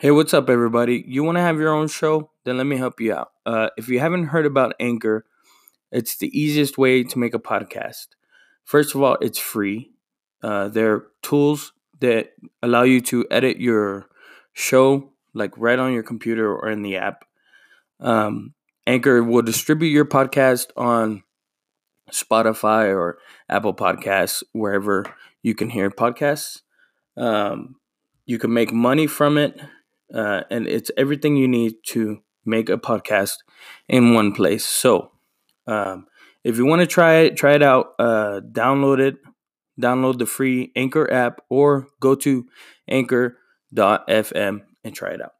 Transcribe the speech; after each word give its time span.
Hey, 0.00 0.12
what's 0.12 0.32
up, 0.32 0.48
everybody? 0.48 1.04
You 1.06 1.22
want 1.24 1.36
to 1.36 1.42
have 1.42 1.58
your 1.58 1.74
own 1.74 1.86
show? 1.86 2.30
Then 2.44 2.56
let 2.56 2.64
me 2.64 2.78
help 2.78 3.02
you 3.02 3.12
out. 3.12 3.32
Uh, 3.44 3.68
if 3.76 3.90
you 3.90 4.00
haven't 4.00 4.28
heard 4.28 4.46
about 4.46 4.72
Anchor, 4.80 5.26
it's 5.92 6.16
the 6.16 6.30
easiest 6.32 6.78
way 6.78 7.04
to 7.04 7.18
make 7.18 7.34
a 7.34 7.38
podcast. 7.38 8.06
First 8.64 8.94
of 8.94 9.02
all, 9.02 9.18
it's 9.20 9.38
free. 9.38 9.90
Uh, 10.42 10.68
there 10.68 10.94
are 10.94 11.06
tools 11.20 11.74
that 12.00 12.30
allow 12.62 12.82
you 12.82 13.02
to 13.02 13.26
edit 13.30 13.60
your 13.60 14.06
show, 14.54 15.12
like 15.34 15.52
right 15.58 15.78
on 15.78 15.92
your 15.92 16.02
computer 16.02 16.50
or 16.50 16.70
in 16.70 16.80
the 16.80 16.96
app. 16.96 17.26
Um, 18.00 18.54
Anchor 18.86 19.22
will 19.22 19.42
distribute 19.42 19.90
your 19.90 20.06
podcast 20.06 20.68
on 20.78 21.24
Spotify 22.10 22.88
or 22.88 23.18
Apple 23.50 23.74
Podcasts, 23.74 24.42
wherever 24.52 25.04
you 25.42 25.54
can 25.54 25.68
hear 25.68 25.90
podcasts. 25.90 26.62
Um, 27.18 27.76
you 28.24 28.38
can 28.38 28.54
make 28.54 28.72
money 28.72 29.06
from 29.06 29.36
it 29.36 29.60
uh, 30.14 30.42
and 30.50 30.66
it's 30.66 30.90
everything 30.96 31.36
you 31.36 31.48
need 31.48 31.74
to 31.88 32.20
make 32.44 32.68
a 32.68 32.78
podcast 32.78 33.36
in 33.88 34.14
one 34.14 34.32
place. 34.32 34.64
So, 34.64 35.12
um, 35.66 36.06
if 36.42 36.56
you 36.56 36.66
want 36.66 36.80
to 36.80 36.86
try 36.86 37.14
it, 37.20 37.36
try 37.36 37.54
it 37.54 37.62
out. 37.62 37.94
Uh, 37.98 38.40
download 38.40 38.98
it, 38.98 39.16
download 39.80 40.18
the 40.18 40.26
free 40.26 40.72
Anchor 40.74 41.10
app, 41.12 41.40
or 41.48 41.88
go 42.00 42.14
to 42.16 42.46
anchor.fm 42.88 44.62
and 44.84 44.94
try 44.94 45.10
it 45.10 45.22
out. 45.22 45.32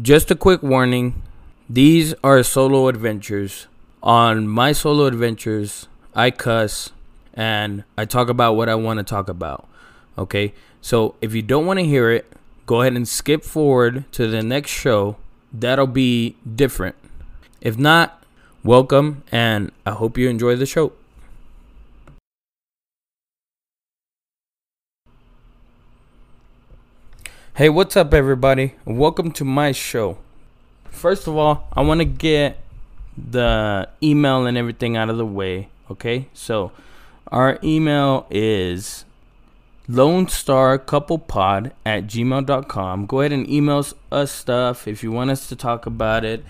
Just 0.00 0.30
a 0.30 0.34
quick 0.34 0.62
warning 0.62 1.22
these 1.68 2.14
are 2.24 2.42
solo 2.42 2.88
adventures. 2.88 3.68
On 4.02 4.48
my 4.48 4.72
solo 4.72 5.06
adventures, 5.06 5.86
I 6.14 6.32
cuss 6.32 6.90
and 7.32 7.84
I 7.96 8.06
talk 8.06 8.28
about 8.28 8.54
what 8.54 8.68
I 8.68 8.74
want 8.74 8.98
to 8.98 9.04
talk 9.04 9.28
about. 9.28 9.68
Okay, 10.18 10.52
so 10.80 11.14
if 11.20 11.34
you 11.34 11.42
don't 11.42 11.66
want 11.66 11.78
to 11.78 11.84
hear 11.84 12.10
it, 12.10 12.30
go 12.66 12.82
ahead 12.82 12.94
and 12.94 13.08
skip 13.08 13.44
forward 13.44 14.04
to 14.12 14.26
the 14.26 14.42
next 14.42 14.70
show. 14.70 15.16
That'll 15.52 15.86
be 15.86 16.36
different. 16.54 16.96
If 17.60 17.78
not, 17.78 18.22
welcome, 18.62 19.22
and 19.32 19.72
I 19.86 19.92
hope 19.92 20.18
you 20.18 20.28
enjoy 20.28 20.56
the 20.56 20.66
show. 20.66 20.92
Hey, 27.54 27.68
what's 27.68 27.96
up, 27.96 28.14
everybody? 28.14 28.74
Welcome 28.86 29.32
to 29.32 29.44
my 29.44 29.72
show. 29.72 30.18
First 30.84 31.26
of 31.26 31.36
all, 31.36 31.68
I 31.72 31.82
want 31.82 32.00
to 32.00 32.06
get 32.06 32.58
the 33.16 33.88
email 34.02 34.46
and 34.46 34.56
everything 34.56 34.96
out 34.96 35.10
of 35.10 35.18
the 35.18 35.26
way. 35.26 35.68
Okay, 35.90 36.28
so 36.32 36.72
our 37.26 37.58
email 37.62 38.26
is 38.30 39.04
Lone 39.92 40.28
Star 40.28 40.74
at 40.74 40.84
gmail.com. 40.84 43.06
Go 43.06 43.20
ahead 43.20 43.32
and 43.32 43.50
email 43.50 43.84
us 44.12 44.30
stuff 44.30 44.86
if 44.86 45.02
you 45.02 45.10
want 45.10 45.30
us 45.30 45.48
to 45.48 45.56
talk 45.56 45.86
about 45.86 46.24
it. 46.24 46.44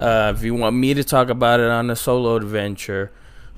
Uh, 0.00 0.32
if 0.34 0.42
you 0.42 0.54
want 0.54 0.74
me 0.74 0.94
to 0.94 1.04
talk 1.04 1.28
about 1.28 1.60
it 1.60 1.68
on 1.68 1.90
a 1.90 1.96
solo 1.96 2.36
adventure, 2.36 3.12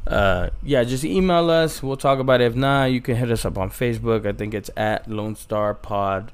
uh, 0.09 0.51
yeah, 0.65 0.83
just 0.83 1.05
email 1.05 1.49
us. 1.49 1.81
We'll 1.81 1.97
talk 1.97 2.19
about 2.19 2.41
it. 2.41 2.47
If 2.47 2.57
not, 2.57 2.87
you 2.87 3.01
can 3.01 3.15
hit 3.15 3.31
us 3.31 3.45
up 3.45 3.57
on 3.57 3.71
Facebook. 3.71 4.27
I 4.27 4.33
think 4.33 4.53
it's 4.53 4.71
at 4.77 5.09
Lone 5.09 5.37
Star 5.37 5.75
Pod 5.75 6.33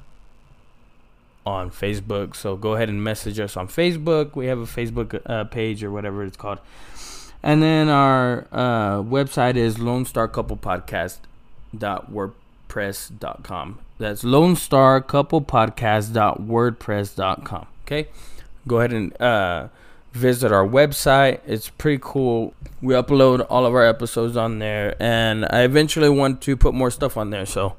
on 1.45 1.69
Facebook. 1.69 2.35
So 2.35 2.55
go 2.55 2.73
ahead 2.73 2.89
and 2.89 3.03
message 3.03 3.39
us 3.39 3.55
on 3.55 3.67
Facebook. 3.67 4.35
We 4.35 4.47
have 4.47 4.59
a 4.59 4.65
Facebook 4.65 5.21
uh, 5.27 5.43
page 5.43 5.83
or 5.83 5.91
whatever 5.91 6.23
it's 6.23 6.37
called. 6.37 6.59
And 7.43 7.61
then 7.61 7.89
our 7.89 8.47
uh, 8.51 9.03
website 9.03 9.55
is 9.55 9.77
Lone 9.77 10.05
dot 10.05 10.33
WordPress 10.33 11.19
wordpress.com. 12.77 13.79
That's 13.97 14.23
Lone 14.23 14.55
Star 14.55 15.01
Couple 15.01 15.41
Podcast.wordpress.com. 15.41 17.67
Okay, 17.85 18.07
go 18.67 18.77
ahead 18.77 18.93
and 18.93 19.19
uh, 19.21 19.67
visit 20.13 20.51
our 20.51 20.67
website. 20.67 21.39
It's 21.45 21.69
pretty 21.69 21.99
cool. 22.01 22.53
We 22.81 22.93
upload 22.93 23.45
all 23.49 23.65
of 23.65 23.73
our 23.73 23.85
episodes 23.85 24.37
on 24.37 24.59
there, 24.59 24.95
and 25.01 25.47
I 25.49 25.61
eventually 25.61 26.09
want 26.09 26.41
to 26.41 26.55
put 26.55 26.75
more 26.75 26.91
stuff 26.91 27.17
on 27.17 27.31
there. 27.31 27.45
So, 27.45 27.75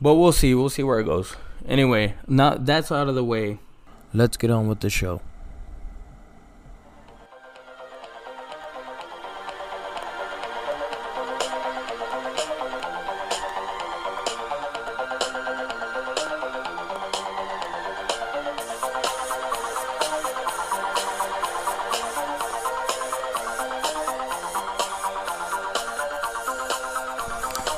but 0.00 0.14
we'll 0.14 0.32
see. 0.32 0.54
We'll 0.54 0.70
see 0.70 0.82
where 0.82 0.98
it 1.00 1.04
goes. 1.04 1.36
Anyway, 1.66 2.14
now 2.26 2.54
that's 2.54 2.90
out 2.92 3.08
of 3.08 3.14
the 3.14 3.24
way. 3.24 3.58
Let's 4.14 4.36
get 4.36 4.50
on 4.50 4.68
with 4.68 4.80
the 4.80 4.90
show. 4.90 5.20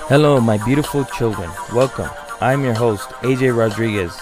Hello, 0.09 0.41
my 0.41 0.57
beautiful 0.65 1.05
children. 1.05 1.51
Welcome. 1.75 2.09
I'm 2.41 2.65
your 2.65 2.73
host, 2.73 3.11
AJ 3.21 3.55
Rodriguez, 3.55 4.19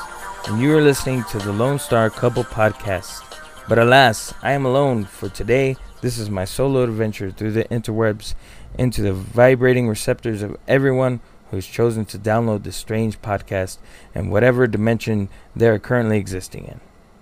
and 0.48 0.60
you 0.60 0.76
are 0.76 0.82
listening 0.82 1.22
to 1.30 1.38
the 1.38 1.52
Lone 1.52 1.78
Star 1.78 2.10
Couple 2.10 2.42
Podcast. 2.42 3.22
But 3.68 3.78
alas, 3.78 4.34
I 4.42 4.50
am 4.50 4.64
alone 4.66 5.04
for 5.04 5.28
today. 5.28 5.76
This 6.00 6.18
is 6.18 6.28
my 6.28 6.44
solo 6.44 6.82
adventure 6.82 7.30
through 7.30 7.52
the 7.52 7.66
interwebs 7.66 8.34
into 8.76 9.00
the 9.00 9.12
vibrating 9.12 9.86
receptors 9.86 10.42
of 10.42 10.56
everyone 10.66 11.20
who 11.50 11.56
has 11.56 11.68
chosen 11.68 12.04
to 12.06 12.18
download 12.18 12.64
this 12.64 12.74
strange 12.74 13.22
podcast 13.22 13.78
and 14.12 14.32
whatever 14.32 14.66
dimension 14.66 15.28
they 15.54 15.68
are 15.68 15.78
currently 15.78 16.18
existing 16.18 16.64
in. 16.64 16.80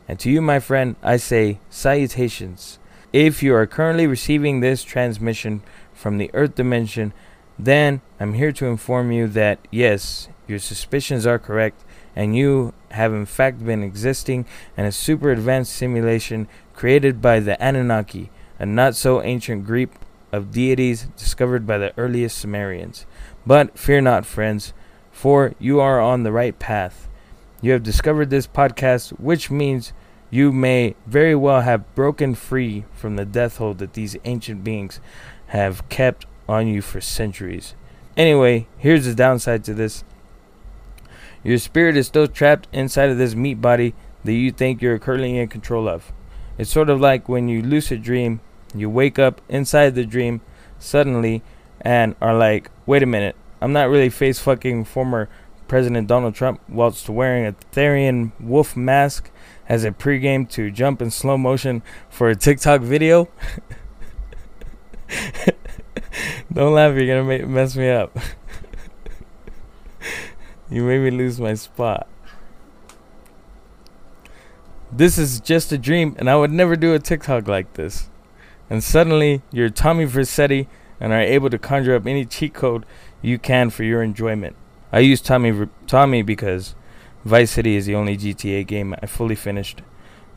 And 0.09 0.19
to 0.21 0.31
you, 0.31 0.41
my 0.41 0.59
friend, 0.59 0.97
I 1.03 1.19
say 1.19 1.59
salutations. 1.69 2.79
If 3.13 3.43
you 3.43 3.55
are 3.55 3.67
currently 3.67 4.07
receiving 4.07 4.61
this 4.61 4.83
transmission 4.83 5.63
from 5.93 6.17
the 6.17 6.31
Earth 6.33 6.55
dimension, 6.55 7.13
then 7.59 8.01
I'm 8.19 8.35
here 8.35 8.53
to 8.53 8.67
inform 8.67 9.13
you 9.13 9.29
that 9.29 9.59
yes, 9.71 10.29
your 10.47 10.59
suspicions 10.59 11.27
are 11.27 11.39
correct, 11.39 11.85
and 12.17 12.37
you 12.37 12.75
have 12.91 13.13
in 13.13 13.27
fact 13.27 13.65
been 13.65 13.83
existing 13.83 14.47
in 14.77 14.85
a 14.85 14.93
super 14.93 15.31
advanced 15.31 15.73
simulation 15.73 16.49
created 16.75 17.21
by 17.21 17.41
the 17.41 17.61
Anunnaki, 17.63 18.31
a 18.59 18.67
not 18.67 18.95
so 18.95 19.23
ancient 19.23 19.65
group 19.65 19.99
of 20.33 20.51
deities 20.51 21.07
discovered 21.17 21.67
by 21.67 21.79
the 21.79 21.93
earliest 21.97 22.39
Sumerians. 22.39 23.07
But 23.47 23.79
fear 23.79 24.01
not, 24.01 24.27
friends, 24.27 24.73
for 25.13 25.55
you 25.59 25.81
are 25.81 26.01
on 26.01 26.23
the 26.23 26.33
right 26.33 26.59
path. 26.59 27.09
You 27.63 27.73
have 27.73 27.83
discovered 27.83 28.31
this 28.31 28.47
podcast, 28.47 29.11
which 29.21 29.51
means 29.51 29.93
you 30.31 30.51
may 30.51 30.97
very 31.07 31.35
well 31.35 31.61
have 31.61 31.95
broken 31.95 32.35
free 32.35 32.85
from 32.95 33.17
the 33.17 33.25
death 33.25 33.59
hold 33.59 33.79
that 33.79 33.93
these 33.93 34.17
ancient 34.25 34.65
beings 34.65 34.99
have 35.49 35.89
kept 35.89 36.27
on 36.49 36.67
you 36.69 36.83
for 36.83 37.01
centuries. 37.01 37.75
Anyway, 38.17 38.67
here's 38.79 39.07
the 39.07 39.15
downside 39.15 39.65
to 39.65 39.75
this 39.75 40.05
your 41.45 41.59
spirit 41.59 41.97
is 41.97 42.07
still 42.07 42.27
trapped 42.27 42.69
inside 42.73 43.11
of 43.11 43.19
this 43.19 43.35
meat 43.35 43.61
body 43.61 43.95
that 44.25 44.33
you 44.33 44.51
think 44.51 44.81
you're 44.81 44.99
currently 44.99 45.39
in 45.39 45.49
control 45.49 45.87
of. 45.87 46.11
It's 46.57 46.71
sort 46.71 46.89
of 46.89 47.01
like 47.01 47.29
when 47.29 47.49
you 47.49 47.61
lucid 47.61 48.03
dream, 48.03 48.41
you 48.75 48.89
wake 48.89 49.19
up 49.19 49.43
inside 49.49 49.95
the 49.95 50.07
dream 50.07 50.41
suddenly 50.79 51.43
and 51.83 52.15
are 52.21 52.35
like, 52.35 52.71
wait 52.87 53.03
a 53.03 53.07
minute, 53.07 53.37
I'm 53.61 53.75
not 53.75 53.91
really 53.91 54.09
face 54.09 54.39
fucking 54.39 54.85
former 54.87 55.29
President 55.69 56.09
Donald 56.09 56.35
Trump 56.35 56.61
whilst 56.69 57.11
wearing 57.11 57.47
a 57.47 57.53
Therian 57.73 58.33
wolf 58.41 58.75
mask 58.75 59.31
as 59.69 59.85
a 59.85 59.91
pregame 59.91 60.49
to 60.51 60.71
jump 60.71 61.03
in 61.03 61.11
slow 61.11 61.37
motion 61.37 61.83
for 62.09 62.31
a 62.31 62.37
TikTok 62.37 62.81
video. 62.81 63.29
Don't 66.53 66.75
laugh, 66.75 66.95
you're 66.95 67.07
gonna 67.07 67.25
make, 67.25 67.47
mess 67.47 67.77
me 67.77 67.91
up. 67.91 68.17
you 70.71 70.83
made 70.85 71.01
me 71.01 71.11
lose 71.11 71.41
my 71.41 71.55
spot. 71.55 72.09
This 74.93 75.19
is 75.19 75.41
just 75.41 75.73
a 75.73 75.79
dream, 75.79 76.15
and 76.19 76.31
I 76.31 76.37
would 76.37 76.53
never 76.53 76.77
do 76.77 76.95
a 76.95 76.99
TikTok 76.99 77.49
like 77.49 77.75
this. 77.75 78.09
And 78.71 78.83
suddenly, 78.83 79.43
you're 79.51 79.69
Tommy 79.69 80.07
Vercetti 80.07 80.69
and 81.01 81.13
are 81.13 81.21
able 81.21 81.51
to 81.51 81.59
conjure 81.59 81.97
up 81.97 82.07
any 82.07 82.25
cheat 82.25 82.55
code 82.55 82.87
you 83.21 83.39
can 83.39 83.71
for 83.71 83.83
your 83.83 84.03
enjoyment. 84.03 84.57
I 84.93 85.01
use 85.01 85.21
Tommy 85.21 85.69
Tommy 85.87 86.23
because 86.23 86.75
Vice 87.25 87.51
City 87.51 87.75
is 87.75 87.87
the 87.87 87.95
only 87.95 88.17
GTA 88.17 88.67
game 88.67 88.95
I 89.03 89.07
fully 89.07 89.35
finished, 89.35 89.83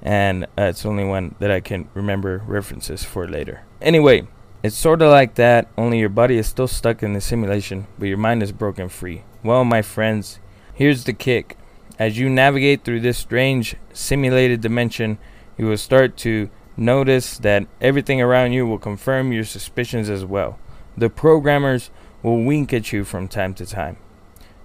and 0.02 0.46
uh, 0.58 0.64
it's 0.64 0.84
the 0.84 0.90
only 0.90 1.04
one 1.04 1.36
that 1.40 1.52
I 1.52 1.60
can 1.60 1.90
remember 1.94 2.44
references 2.48 3.04
for 3.04 3.28
later. 3.28 3.62
Anyway, 3.82 4.28
it's 4.64 4.76
sort 4.76 5.02
of 5.02 5.12
like 5.12 5.36
that, 5.36 5.68
only 5.78 6.00
your 6.00 6.10
body 6.10 6.38
is 6.38 6.48
still 6.48 6.68
stuck 6.68 7.04
in 7.04 7.14
the 7.14 7.22
simulation, 7.22 7.88
but 8.00 8.08
your 8.08 8.18
mind 8.18 8.42
is 8.42 8.52
broken 8.52 8.90
free. 8.90 9.24
Well, 9.44 9.64
my 9.64 9.82
friends, 9.82 10.40
here's 10.74 11.04
the 11.04 11.14
kick. 11.14 11.58
As 12.00 12.18
you 12.18 12.30
navigate 12.30 12.84
through 12.84 13.02
this 13.02 13.18
strange 13.18 13.76
simulated 13.94 14.62
dimension, 14.62 15.20
you 15.58 15.68
will 15.68 15.78
start 15.78 16.18
to 16.18 16.50
notice 16.76 17.38
that 17.40 17.68
everything 17.82 18.22
around 18.22 18.54
you 18.54 18.66
will 18.66 18.80
confirm 18.80 19.32
your 19.32 19.44
suspicions 19.44 20.10
as 20.10 20.26
well. 20.26 20.58
The 20.96 21.10
programmers 21.10 21.92
will 22.24 22.44
wink 22.44 22.74
at 22.74 22.92
you 22.92 23.04
from 23.04 23.28
time 23.28 23.54
to 23.56 23.66
time. 23.66 23.98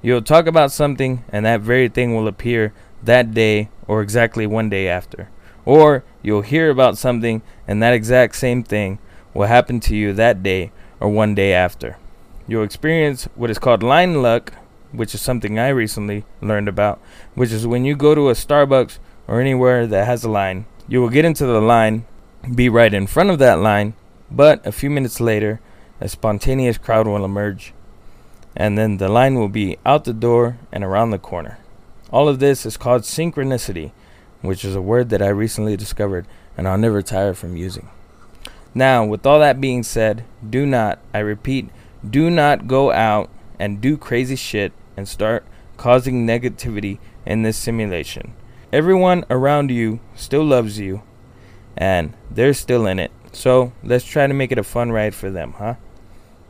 You'll 0.00 0.22
talk 0.22 0.46
about 0.46 0.72
something, 0.72 1.24
and 1.28 1.44
that 1.46 1.60
very 1.60 1.88
thing 1.88 2.14
will 2.14 2.28
appear 2.28 2.72
that 3.02 3.34
day 3.34 3.68
or 3.86 4.00
exactly 4.00 4.46
one 4.46 4.68
day 4.68 4.88
after. 4.88 5.28
Or 5.64 6.02
you'll 6.22 6.42
hear 6.42 6.70
about 6.70 6.98
something, 6.98 7.42
and 7.68 7.82
that 7.82 7.94
exact 7.94 8.36
same 8.36 8.62
thing 8.62 8.98
will 9.34 9.46
happen 9.46 9.81
to 9.81 9.96
you 9.96 10.12
that 10.12 10.43
day 10.43 10.73
or 11.00 11.08
one 11.08 11.34
day 11.34 11.52
after. 11.52 11.99
You'll 12.46 12.64
experience 12.64 13.29
what 13.34 13.50
is 13.50 13.58
called 13.58 13.82
line 13.82 14.23
luck, 14.23 14.52
which 14.93 15.14
is 15.14 15.20
something 15.20 15.58
I 15.58 15.69
recently 15.69 16.25
learned 16.40 16.69
about, 16.69 17.00
which 17.34 17.52
is 17.52 17.67
when 17.67 17.84
you 17.84 17.96
go 17.96 18.14
to 18.14 18.29
a 18.29 18.34
Starbucks 18.34 18.99
or 19.26 19.40
anywhere 19.40 19.87
that 19.87 20.06
has 20.06 20.25
a 20.25 20.29
line, 20.29 20.67
you 20.88 21.00
will 21.00 21.08
get 21.08 21.25
into 21.25 21.46
the 21.46 21.61
line, 21.61 22.05
be 22.55 22.69
right 22.69 22.93
in 22.93 23.06
front 23.06 23.31
of 23.31 23.38
that 23.38 23.58
line, 23.58 23.94
but 24.31 24.64
a 24.67 24.73
few 24.73 24.90
minutes 24.90 25.20
later, 25.20 25.61
a 26.00 26.08
spontaneous 26.08 26.79
crowd 26.79 27.06
will 27.06 27.25
emerge, 27.25 27.73
and 28.56 28.76
then 28.76 28.96
the 28.96 29.08
line 29.08 29.37
will 29.37 29.49
be 29.49 29.79
out 29.87 30.05
the 30.05 30.12
door 30.12 30.58
and 30.73 30.82
around 30.82 31.11
the 31.11 31.19
corner. 31.19 31.58
All 32.11 32.29
of 32.29 32.40
this 32.40 32.67
is 32.67 32.76
called 32.76 33.02
synchronicity, 33.02 33.93
which 34.43 34.64
is 34.64 34.75
a 34.75 34.82
word 34.82 35.08
that 35.11 35.23
I 35.23 35.29
recently 35.29 35.76
discovered 35.76 36.26
and 36.56 36.69
I'll 36.69 36.79
never 36.79 37.00
tire 37.00 37.34
from 37.34 37.56
using. 37.56 37.88
Now, 38.74 39.04
with 39.04 39.26
all 39.26 39.40
that 39.40 39.60
being 39.60 39.82
said, 39.82 40.24
do 40.48 40.64
not, 40.64 40.98
I 41.12 41.19
repeat, 41.19 41.69
do 42.08 42.30
not 42.30 42.66
go 42.66 42.90
out 42.90 43.30
and 43.58 43.80
do 43.80 43.96
crazy 43.96 44.36
shit 44.36 44.72
and 44.96 45.06
start 45.06 45.44
causing 45.76 46.26
negativity 46.26 46.98
in 47.26 47.42
this 47.42 47.56
simulation. 47.56 48.34
Everyone 48.72 49.24
around 49.28 49.70
you 49.70 50.00
still 50.14 50.44
loves 50.44 50.78
you, 50.78 51.02
and 51.76 52.14
they're 52.30 52.54
still 52.54 52.86
in 52.86 52.98
it. 52.98 53.10
So 53.32 53.72
let's 53.82 54.04
try 54.04 54.26
to 54.26 54.34
make 54.34 54.52
it 54.52 54.58
a 54.58 54.64
fun 54.64 54.90
ride 54.90 55.14
for 55.14 55.30
them, 55.30 55.54
huh? 55.58 55.74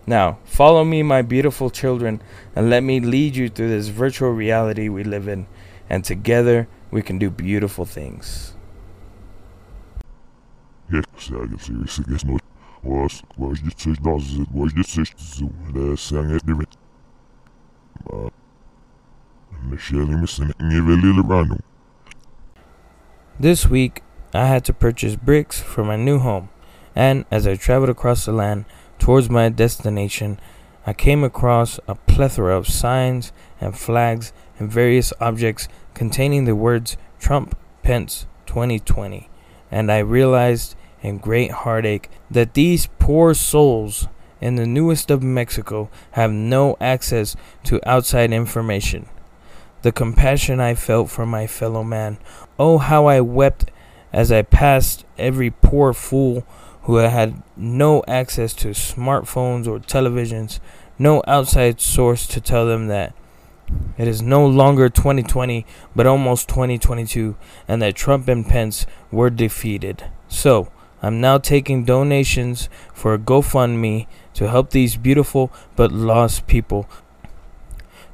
Now, 0.07 0.39
follow 0.45 0.85
me, 0.85 1.03
my 1.03 1.23
beautiful 1.23 1.71
children, 1.71 2.23
and 2.57 2.71
let 2.71 2.83
me 2.83 3.01
lead 3.01 3.37
you 3.37 3.49
through 3.49 3.69
this 3.69 3.89
virtual 3.89 4.31
reality 4.31 4.89
we 4.89 5.05
live 5.05 5.29
in, 5.29 5.47
and 5.89 6.05
together 6.05 6.69
we 6.91 7.03
can 7.03 7.19
do 7.19 7.31
beautiful 7.31 7.85
things. 7.85 8.55
This 23.41 23.67
week, 23.67 24.03
I 24.35 24.47
had 24.47 24.65
to 24.67 24.75
purchase 24.75 25.17
bricks 25.17 25.61
for 25.61 25.83
my 25.83 25.97
new 25.97 26.19
home, 26.19 26.51
and 26.95 27.25
as 27.31 27.47
I 27.47 27.57
traveled 27.57 27.91
across 27.91 28.27
the 28.27 28.33
land 28.33 28.67
towards 28.99 29.31
my 29.31 29.49
destination, 29.49 30.39
I 30.87 30.93
came 30.93 31.25
across 31.25 31.81
a 31.89 31.95
plethora 31.95 32.57
of 32.57 32.69
signs 32.69 33.33
and 33.61 33.79
flags 33.79 34.33
and 34.59 34.71
various 34.71 35.13
objects 35.21 35.69
containing 35.95 36.45
the 36.45 36.57
words 36.57 36.97
Trump 37.19 37.57
Pence 37.83 38.27
2020, 38.47 39.31
and 39.71 39.91
I 39.91 39.99
realized 39.99 40.77
in 41.03 41.19
great 41.19 41.51
heartache 41.51 42.09
that 42.31 42.55
these 42.55 42.89
poor 42.99 43.35
souls 43.35 44.09
in 44.41 44.57
the 44.57 44.67
newest 44.67 45.11
of 45.11 45.23
Mexico 45.23 45.91
have 46.13 46.33
no 46.33 46.77
access 46.81 47.37
to 47.65 47.81
outside 47.89 48.33
information. 48.33 49.09
The 49.83 49.93
compassion 49.93 50.61
I 50.61 50.75
felt 50.75 51.11
for 51.11 51.27
my 51.27 51.47
fellow 51.47 51.83
man, 51.83 52.19
oh, 52.59 52.79
how 52.79 53.07
I 53.07 53.21
wept 53.21 53.71
as 54.13 54.31
I 54.31 54.43
passed 54.43 55.05
every 55.19 55.51
poor 55.51 55.93
fool 55.93 56.47
who 56.83 56.97
had 56.97 57.43
no 57.57 58.03
access 58.09 58.53
to 58.55 58.69
smartphones 58.69 59.67
or 59.67 59.79
televisions, 59.79 60.61
no 60.99 61.23
outside 61.27 61.81
source 61.81 62.27
to 62.29 62.41
tell 62.41 62.67
them 62.67 62.89
that 62.89 63.15
it 63.97 64.07
is 64.07 64.21
no 64.21 64.47
longer 64.47 64.89
2020 64.89 65.65
but 65.95 66.07
almost 66.07 66.49
2022 66.49 67.37
and 67.67 67.81
that 67.81 67.95
Trump 67.95 68.29
and 68.29 68.47
Pence 68.47 68.87
were 69.11 69.31
defeated. 69.31 70.05
So, 70.29 70.71
I'm 71.03 71.21
now 71.21 71.39
taking 71.39 71.85
donations 71.85 72.69
for 72.95 73.13
a 73.13 73.19
GoFundMe 73.19 74.07
to 74.35 74.49
help 74.49 74.71
these 74.71 74.97
beautiful 74.97 75.53
but 75.75 75.91
lost 75.91 76.47
people 76.47 76.89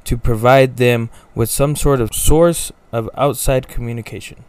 to 0.05 0.17
provide 0.17 0.79
them 0.79 1.11
with 1.35 1.50
some 1.50 1.76
sort 1.76 2.00
of 2.00 2.14
source 2.14 2.73
of 2.93 3.11
outside 3.14 3.69
communication. 3.69 4.43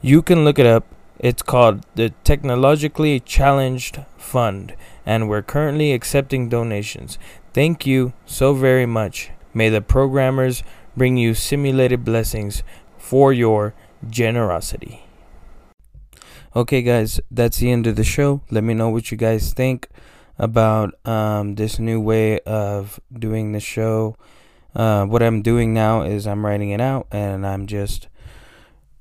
You 0.00 0.22
can 0.22 0.44
look 0.44 0.60
it 0.60 0.66
up. 0.66 0.84
It's 1.18 1.42
called 1.42 1.84
the 1.96 2.14
Technologically 2.22 3.18
Challenged 3.18 3.98
Fund, 4.16 4.74
and 5.04 5.28
we're 5.28 5.42
currently 5.42 5.92
accepting 5.92 6.48
donations. 6.48 7.18
Thank 7.52 7.84
you 7.84 8.12
so 8.24 8.54
very 8.54 8.86
much. 8.86 9.30
May 9.52 9.68
the 9.68 9.82
programmers 9.82 10.62
bring 10.96 11.16
you 11.16 11.34
simulated 11.34 12.04
blessings 12.04 12.62
for 12.96 13.32
your 13.32 13.74
generosity. 14.08 15.02
Okay, 16.56 16.82
guys, 16.82 17.20
that's 17.30 17.58
the 17.58 17.70
end 17.70 17.86
of 17.86 17.94
the 17.94 18.02
show. 18.02 18.40
Let 18.50 18.64
me 18.64 18.74
know 18.74 18.88
what 18.88 19.12
you 19.12 19.16
guys 19.16 19.52
think 19.52 19.88
about 20.36 20.94
um, 21.06 21.54
this 21.54 21.78
new 21.78 22.00
way 22.00 22.40
of 22.40 22.98
doing 23.16 23.52
the 23.52 23.60
show. 23.60 24.16
Uh, 24.74 25.04
what 25.04 25.22
I'm 25.22 25.42
doing 25.42 25.72
now 25.72 26.02
is 26.02 26.26
I'm 26.26 26.44
writing 26.44 26.70
it 26.70 26.80
out 26.80 27.06
and 27.12 27.46
I'm 27.46 27.68
just 27.68 28.08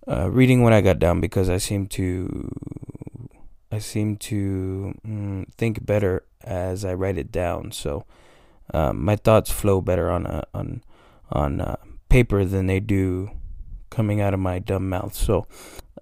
uh, 0.08 0.30
reading 0.30 0.62
what 0.62 0.74
I 0.74 0.82
got 0.82 1.00
down 1.00 1.22
because 1.22 1.50
I 1.50 1.58
seem 1.58 1.88
to 1.88 2.52
I 3.72 3.80
seem 3.80 4.18
to 4.18 4.94
mm, 5.04 5.52
think 5.54 5.84
better 5.84 6.22
as 6.44 6.86
I 6.86 6.94
write 6.94 7.18
it 7.18 7.32
down. 7.32 7.72
So 7.72 8.06
um, 8.76 9.04
my 9.04 9.16
thoughts 9.16 9.50
flow 9.50 9.82
better 9.82 10.12
on 10.12 10.28
a, 10.28 10.44
on 10.54 10.84
on 11.32 11.62
uh, 11.62 11.78
paper 12.10 12.46
than 12.46 12.68
they 12.68 12.80
do 12.80 13.32
coming 13.90 14.22
out 14.22 14.34
of 14.34 14.40
my 14.40 14.60
dumb 14.60 14.90
mouth. 14.90 15.14
So 15.14 15.48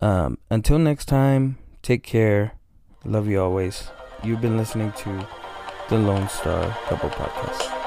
um, 0.02 0.38
until 0.50 0.78
next 0.80 1.06
time, 1.06 1.58
take 1.82 2.04
care. 2.04 2.54
Love 3.06 3.28
you 3.28 3.42
always. 3.42 3.90
You've 4.24 4.42
been 4.42 4.58
listening 4.58 4.92
to 4.94 5.28
the 5.90 5.98
Lone 5.98 6.28
Star 6.28 6.70
Couple 6.88 7.10
Podcast. 7.10 7.87